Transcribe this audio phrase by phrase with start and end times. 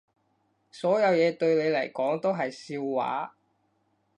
[0.71, 3.35] 所有嘢對你嚟講都係笑話